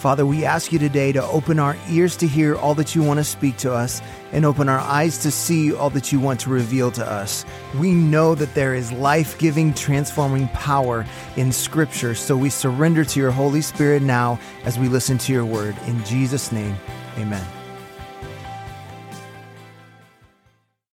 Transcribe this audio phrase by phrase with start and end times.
[0.00, 3.18] Father, we ask you today to open our ears to hear all that you want
[3.20, 4.00] to speak to us
[4.32, 7.44] and open our eyes to see all that you want to reveal to us.
[7.78, 11.04] We know that there is life giving, transforming power
[11.36, 15.44] in Scripture, so we surrender to your Holy Spirit now as we listen to your
[15.44, 15.76] word.
[15.86, 16.76] In Jesus' name,
[17.18, 17.59] amen.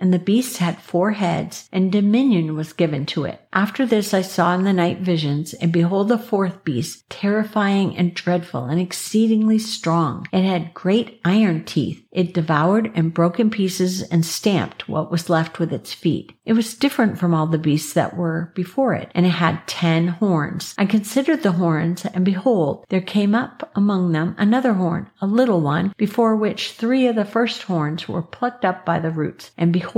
[0.00, 3.40] And the beast had four heads, and dominion was given to it.
[3.52, 8.14] After this I saw in the night visions, and behold, the fourth beast, terrifying and
[8.14, 10.26] dreadful and exceedingly strong.
[10.32, 12.02] It had great iron teeth.
[12.12, 16.32] It devoured and broke in pieces and stamped what was left with its feet.
[16.44, 20.08] It was different from all the beasts that were before it, and it had ten
[20.08, 20.74] horns.
[20.78, 25.60] I considered the horns, and behold, there came up among them another horn, a little
[25.60, 29.50] one, before which three of the first horns were plucked up by the roots.
[29.58, 29.89] And behold,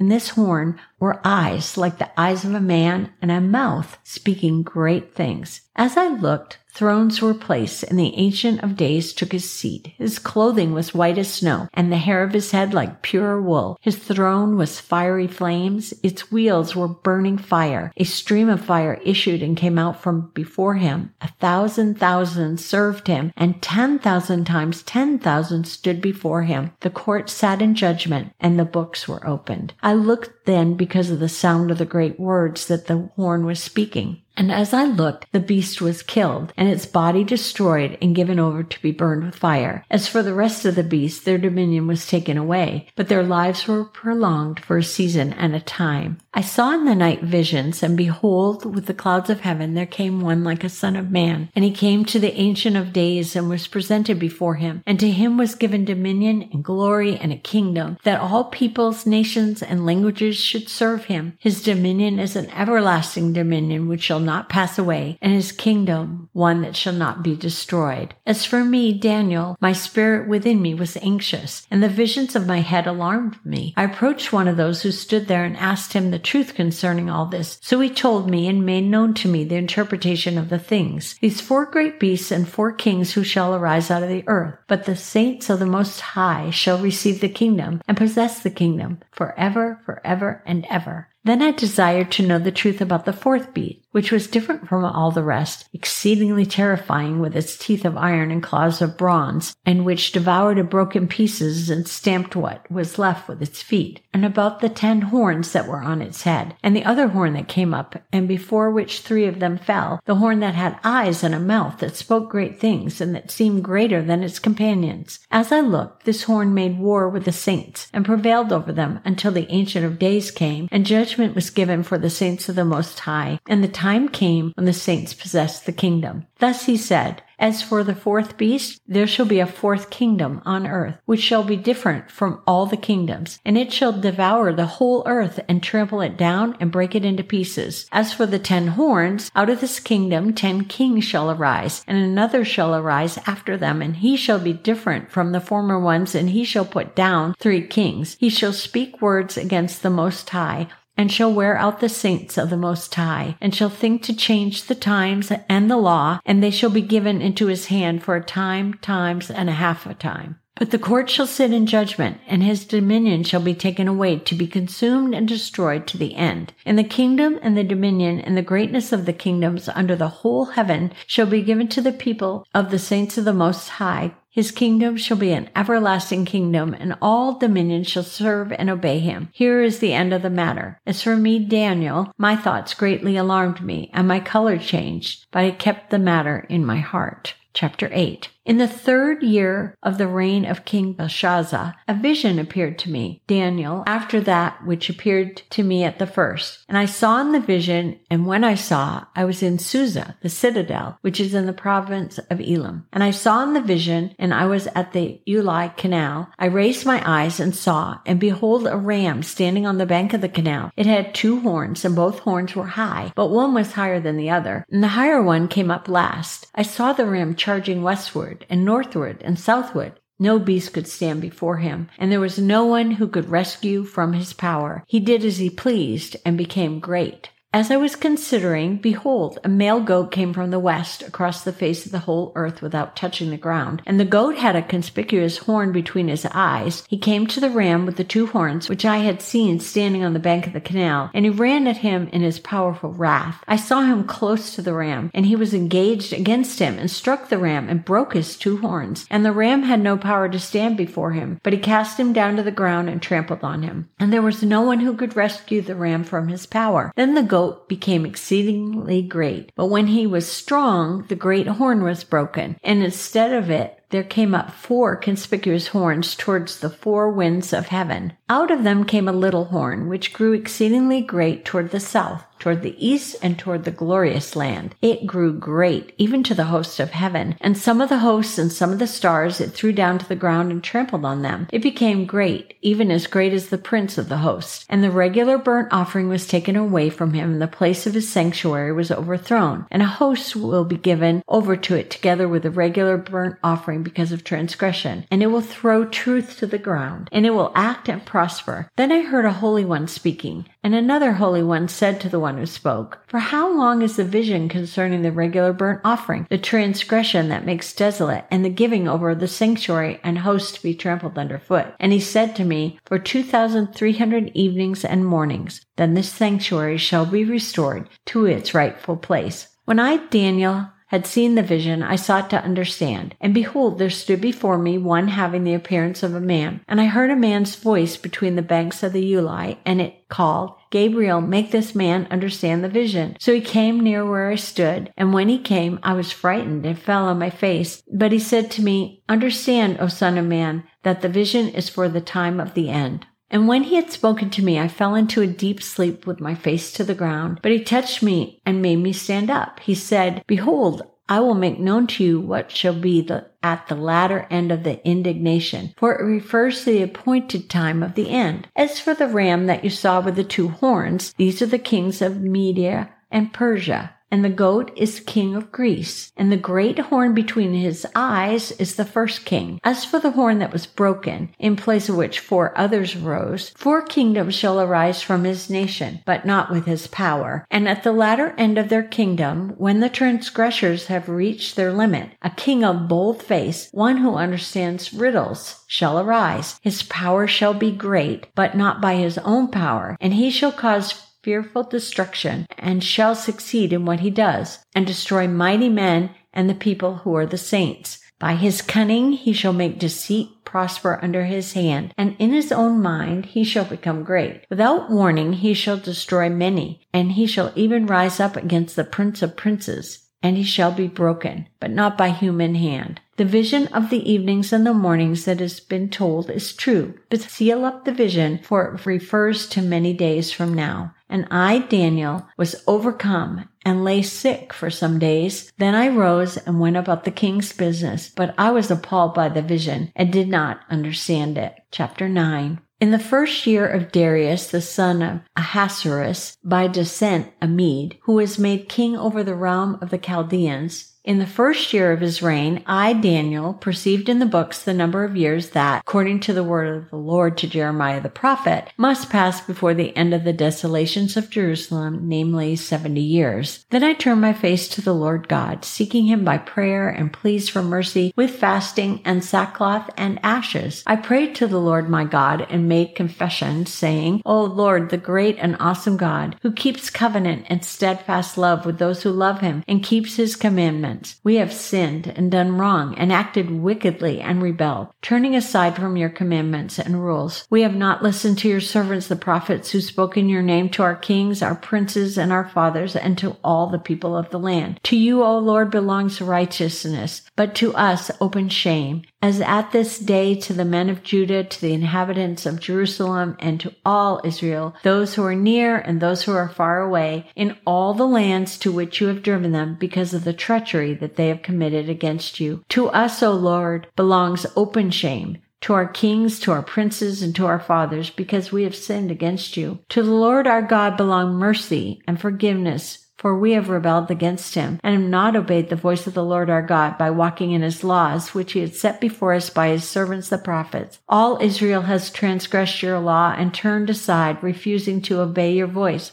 [0.00, 4.62] in this horn were eyes like the eyes of a man, and a mouth speaking
[4.62, 5.60] great things.
[5.76, 9.92] As I looked, thrones were placed, and the Ancient of Days took his seat.
[9.96, 13.78] His clothing was white as snow, and the hair of his head like pure wool.
[13.80, 17.92] His throne was fiery flames, its wheels were burning fire.
[17.96, 21.14] A stream of fire issued and came out from before him.
[21.20, 26.72] A thousand thousand served him, and ten thousand times ten thousand stood before him.
[26.80, 29.74] The court sat in judgment, and the books were opened.
[29.82, 33.62] I looked then because of the sound of the great words that the horn was
[33.62, 34.20] speaking.
[34.36, 38.62] And as I looked, the beast was killed, and its body destroyed and given over
[38.62, 39.84] to be burned with fire.
[39.90, 43.68] As for the rest of the beasts, their dominion was taken away, but their lives
[43.68, 46.18] were prolonged for a season and a time.
[46.32, 50.20] I saw in the night visions, and behold, with the clouds of heaven there came
[50.20, 51.48] one like a son of man.
[51.54, 54.82] And he came to the Ancient of Days and was presented before him.
[54.84, 59.62] And to him was given dominion and glory and a kingdom, that all peoples, nations,
[59.62, 61.38] and languages should serve him.
[61.38, 66.62] His dominion is an everlasting dominion which shall not pass away, and his kingdom one
[66.62, 68.14] that shall not be destroyed.
[68.26, 72.60] As for me, Daniel, my spirit within me was anxious, and the visions of my
[72.60, 73.74] head alarmed me.
[73.76, 77.26] I approached one of those who stood there and asked him the truth concerning all
[77.26, 77.58] this.
[77.62, 81.16] So he told me and made known to me the interpretation of the things.
[81.20, 84.58] These four great beasts and four kings who shall arise out of the earth.
[84.66, 89.00] But the saints of the Most High shall receive the kingdom and possess the kingdom
[89.12, 91.08] forever, forever, and ever.
[91.26, 94.84] Then I desired to know the truth about the fourth beast, which was different from
[94.84, 99.86] all the rest, exceedingly terrifying with its teeth of iron and claws of bronze, and
[99.86, 104.22] which devoured and broke in pieces and stamped what was left with its feet, and
[104.22, 107.72] about the ten horns that were on its head, and the other horn that came
[107.72, 111.40] up, and before which three of them fell, the horn that had eyes and a
[111.40, 115.20] mouth that spoke great things, and that seemed greater than its companions.
[115.30, 119.32] As I looked, this horn made war with the saints, and prevailed over them until
[119.32, 122.64] the Ancient of Days came, and judged judgment was given for the saints of the
[122.64, 126.26] Most High, and the time came when the saints possessed the kingdom.
[126.40, 130.66] Thus he said, As for the fourth beast, there shall be a fourth kingdom on
[130.66, 135.04] earth, which shall be different from all the kingdoms, and it shall devour the whole
[135.06, 137.88] earth and trample it down and break it into pieces.
[137.92, 142.44] As for the ten horns, out of this kingdom ten kings shall arise, and another
[142.44, 146.42] shall arise after them, and he shall be different from the former ones, and he
[146.42, 148.16] shall put down three kings.
[148.18, 152.50] He shall speak words against the Most High, and shall wear out the saints of
[152.50, 156.50] the Most High, and shall think to change the times and the law, and they
[156.50, 160.38] shall be given into his hand for a time, times, and a half a time.
[160.56, 164.36] But the court shall sit in judgment, and his dominion shall be taken away to
[164.36, 166.52] be consumed and destroyed to the end.
[166.64, 170.44] And the kingdom and the dominion and the greatness of the kingdoms under the whole
[170.44, 174.50] heaven shall be given to the people of the saints of the Most High, His
[174.50, 179.28] kingdom shall be an everlasting kingdom, and all dominions shall serve and obey him.
[179.32, 180.80] Here is the end of the matter.
[180.84, 185.52] As for me, Daniel, my thoughts greatly alarmed me, and my color changed, but I
[185.52, 187.34] kept the matter in my heart.
[187.52, 192.78] Chapter 8 in the third year of the reign of King Belshazzar, a vision appeared
[192.80, 196.58] to me, Daniel, after that which appeared to me at the first.
[196.68, 200.28] And I saw in the vision, and when I saw, I was in Susa, the
[200.28, 202.86] citadel, which is in the province of Elam.
[202.92, 206.28] And I saw in the vision, and I was at the Ulai canal.
[206.38, 210.20] I raised my eyes and saw, and behold, a ram standing on the bank of
[210.20, 210.70] the canal.
[210.76, 214.30] It had two horns, and both horns were high, but one was higher than the
[214.30, 216.48] other, and the higher one came up last.
[216.54, 220.00] I saw the ram charging westward and northward and southward.
[220.18, 224.12] No beast could stand before him, and there was no one who could rescue from
[224.12, 224.84] his power.
[224.86, 227.30] He did as he pleased and became great.
[227.54, 231.86] As I was considering, behold, a male goat came from the west across the face
[231.86, 233.80] of the whole earth without touching the ground.
[233.86, 236.82] And the goat had a conspicuous horn between his eyes.
[236.88, 240.14] He came to the ram with the two horns, which I had seen standing on
[240.14, 243.44] the bank of the canal, and he ran at him in his powerful wrath.
[243.46, 247.28] I saw him close to the ram, and he was engaged against him, and struck
[247.28, 249.06] the ram, and broke his two horns.
[249.08, 252.34] And the ram had no power to stand before him, but he cast him down
[252.34, 253.88] to the ground and trampled on him.
[254.00, 256.92] And there was no one who could rescue the ram from his power.
[256.96, 259.52] Then the goat became exceedingly great.
[259.54, 264.02] But when he was strong, the great horn was broken, and instead of it, there
[264.02, 268.12] came up four conspicuous horns towards the four winds of heaven.
[268.28, 272.60] Out of them came a little horn, which grew exceedingly great toward the south, toward
[272.60, 274.74] the east, and toward the glorious land.
[274.82, 277.36] It grew great, even to the hosts of heaven.
[277.40, 280.14] And some of the hosts and some of the stars it threw down to the
[280.14, 281.48] ground and trampled on them.
[281.50, 284.66] It became great, even as great as the prince of the host.
[284.68, 288.12] And the regular burnt offering was taken away from him, and the place of his
[288.12, 289.64] sanctuary was overthrown.
[289.70, 293.82] And a host will be given over to it together with the regular burnt offering
[293.82, 297.88] because of transgression, and it will throw truth to the ground, and it will act
[297.88, 298.68] and prosper.
[298.76, 302.38] Then I heard a holy one speaking, and another holy one said to the one
[302.38, 307.28] who spoke, For how long is the vision concerning the regular burnt offering, the transgression
[307.28, 311.18] that makes desolate, and the giving over of the sanctuary and host to be trampled
[311.18, 311.74] underfoot?
[311.78, 316.10] And he said to me, For two thousand three hundred evenings and mornings, then this
[316.10, 319.48] sanctuary shall be restored to its rightful place.
[319.66, 323.14] When I, Daniel, had seen the vision, I sought to understand.
[323.20, 326.60] And behold, there stood before me one having the appearance of a man.
[326.68, 330.54] And I heard a man's voice between the banks of the Ulai, and it called,
[330.70, 333.16] Gabriel, make this man understand the vision.
[333.20, 336.78] So he came near where I stood, and when he came, I was frightened and
[336.78, 337.82] fell on my face.
[337.92, 341.88] But he said to me, Understand, O son of man, that the vision is for
[341.88, 343.06] the time of the end.
[343.34, 346.36] And when he had spoken to me, I fell into a deep sleep with my
[346.36, 347.40] face to the ground.
[347.42, 349.58] But he touched me and made me stand up.
[349.58, 353.74] He said, Behold, I will make known to you what shall be the, at the
[353.74, 358.46] latter end of the indignation, for it refers to the appointed time of the end.
[358.54, 362.00] As for the ram that you saw with the two horns, these are the kings
[362.00, 367.14] of Media and Persia and the goat is king of Greece, and the great horn
[367.14, 369.60] between his eyes is the first king.
[369.64, 373.82] As for the horn that was broken, in place of which four others rose, four
[373.82, 377.46] kingdoms shall arise from his nation, but not with his power.
[377.50, 382.10] And at the latter end of their kingdom, when the transgressors have reached their limit,
[382.22, 386.60] a king of bold face, one who understands riddles, shall arise.
[386.62, 391.04] His power shall be great, but not by his own power, and he shall cause
[391.24, 396.54] fearful destruction and shall succeed in what he does and destroy mighty men and the
[396.54, 397.98] people who are the saints.
[398.18, 402.80] By his cunning he shall make deceit prosper under his hand, and in his own
[402.80, 404.44] mind he shall become great.
[404.50, 409.22] Without warning he shall destroy many, and he shall even rise up against the prince
[409.22, 412.98] of princes and he shall be broken, but not by human hand.
[413.18, 417.20] The vision of the evenings and the mornings that has been told is true, but
[417.20, 420.93] seal up the vision, for it refers to many days from now.
[421.08, 425.52] And I, Daniel, was overcome and lay sick for some days.
[425.58, 429.42] Then I rose and went about the king's business, but I was appalled by the
[429.42, 431.54] vision and did not understand it.
[431.70, 432.60] Chapter 9.
[432.80, 438.14] In the first year of Darius, the son of Ahasuerus, by descent a Mede, who
[438.14, 442.22] was made king over the realm of the Chaldeans, in the first year of his
[442.22, 446.42] reign, I, Daniel, perceived in the books the number of years that, according to the
[446.42, 450.32] word of the Lord to Jeremiah the prophet, must pass before the end of the
[450.32, 453.66] desolations of Jerusalem, namely seventy years.
[453.68, 457.50] Then I turned my face to the Lord God, seeking him by prayer and pleas
[457.50, 460.82] for mercy with fasting and sackcloth and ashes.
[460.86, 465.36] I prayed to the Lord my God and made confession, saying, O Lord, the great
[465.38, 469.82] and awesome God, who keeps covenant and steadfast love with those who love him and
[469.82, 471.20] keeps his commandments, commandments.
[471.24, 476.08] We have sinned and done wrong and acted wickedly and rebelled, turning aside from your
[476.08, 477.46] commandments and rules.
[477.50, 480.82] We have not listened to your servants, the prophets, who spoke in your name to
[480.82, 484.80] our kings, our princes, and our fathers, and to all the people of the land.
[484.84, 490.34] To you, O Lord, belongs righteousness, but to us open shame as at this day
[490.34, 495.14] to the men of Judah, to the inhabitants of Jerusalem, and to all Israel, those
[495.14, 499.00] who are near and those who are far away, in all the lands to which
[499.00, 502.62] you have driven them, because of the treachery that they have committed against you.
[502.68, 507.46] To us, O Lord, belongs open shame to our kings, to our princes, and to
[507.46, 509.78] our fathers, because we have sinned against you.
[509.88, 514.78] To the Lord our God belong mercy and forgiveness, for we have rebelled against him,
[514.84, 517.82] and have not obeyed the voice of the Lord our God by walking in his
[517.82, 520.98] laws, which he had set before us by his servants the prophets.
[521.08, 526.12] All Israel has transgressed your law and turned aside, refusing to obey your voice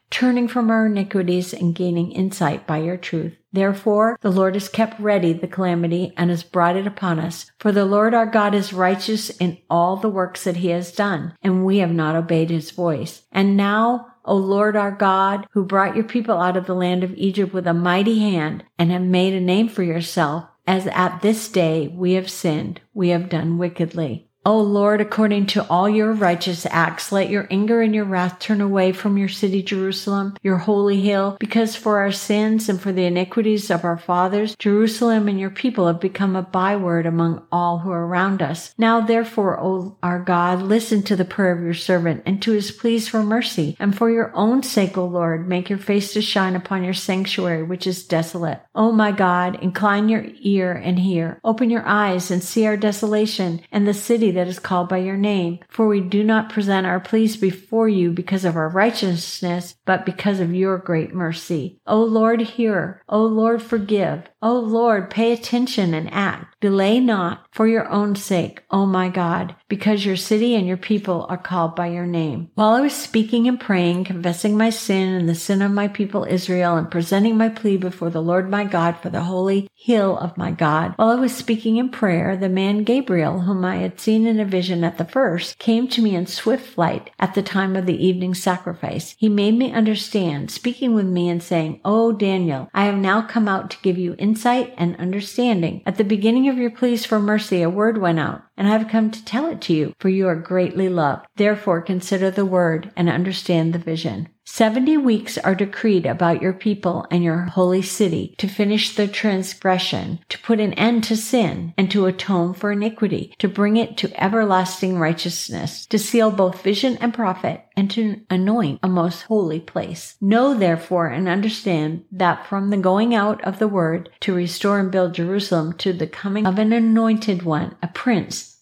[0.11, 3.33] turning from our iniquities and gaining insight by your truth.
[3.53, 7.49] Therefore, the Lord has kept ready the calamity and has brought it upon us.
[7.59, 11.35] For the Lord our God is righteous in all the works that he has done,
[11.41, 13.23] and we have not obeyed his voice.
[13.31, 17.13] And now, O Lord our God, who brought your people out of the land of
[17.15, 21.49] Egypt with a mighty hand and have made a name for yourself, as at this
[21.49, 24.29] day we have sinned, we have done wickedly.
[24.43, 28.59] O Lord, according to all your righteous acts, let your anger and your wrath turn
[28.59, 33.05] away from your city Jerusalem, your holy hill, because for our sins and for the
[33.05, 37.91] iniquities of our fathers, Jerusalem and your people have become a byword among all who
[37.91, 38.73] are around us.
[38.79, 42.71] Now therefore, O our God, listen to the prayer of your servant and to his
[42.71, 43.77] pleas for mercy.
[43.79, 47.61] And for your own sake, O Lord, make your face to shine upon your sanctuary,
[47.61, 48.59] which is desolate.
[48.73, 51.39] O my God, incline your ear and hear.
[51.43, 53.93] Open your eyes and see our desolation and the
[54.31, 55.59] that is called by your name.
[55.69, 60.39] For we do not present our pleas before you because of our righteousness, but because
[60.39, 61.79] of your great mercy.
[61.85, 63.03] O Lord, hear.
[63.07, 64.30] O Lord, forgive.
[64.43, 66.59] O Lord, pay attention and act.
[66.61, 71.27] Delay not for your own sake, O my God, because your city and your people
[71.29, 72.49] are called by your name.
[72.55, 76.23] While I was speaking and praying, confessing my sin and the sin of my people
[76.23, 80.37] Israel, and presenting my plea before the Lord my God for the holy hill of
[80.37, 84.25] my God, while I was speaking in prayer, the man Gabriel, whom I had seen
[84.25, 87.75] in a vision at the first, came to me in swift flight at the time
[87.75, 89.15] of the evening sacrifice.
[89.17, 93.47] He made me understand, speaking with me and saying, O Daniel, I have now come
[93.47, 95.83] out to give you insight and understanding.
[95.85, 98.89] At the beginning of your pleas for mercy, a word went out, and I have
[98.89, 101.25] come to tell it to you, for you are greatly loved.
[101.35, 104.29] Therefore consider the word and understand the vision.
[104.43, 110.19] Seventy weeks are decreed about your people and your holy city to finish the transgression,
[110.29, 114.21] to put an end to sin, and to atone for iniquity, to bring it to
[114.21, 120.17] everlasting righteousness, to seal both vision and prophet, and to anoint a most holy place.
[120.19, 124.91] Know therefore and understand that from the going out of the word to restore and
[124.91, 128.50] build Jerusalem to the coming of an anointed one, a prince,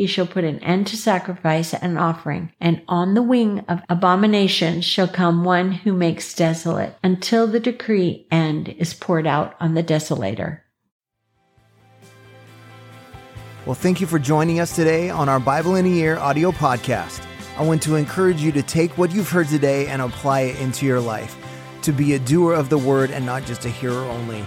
[0.00, 4.80] he shall put an end to sacrifice and offering, and on the wing of abomination
[4.80, 9.82] shall come one who makes desolate, until the decree end is poured out on the
[9.82, 10.60] desolator.
[13.66, 17.22] Well, thank you for joining us today on our Bible in a Year audio podcast.
[17.58, 20.86] I want to encourage you to take what you've heard today and apply it into
[20.86, 21.36] your life,
[21.82, 24.46] to be a doer of the word and not just a hearer only.